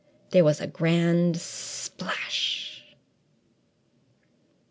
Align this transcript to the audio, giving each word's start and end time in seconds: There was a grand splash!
There 0.31 0.43
was 0.43 0.59
a 0.59 0.65
grand 0.65 1.37
splash! 1.39 2.83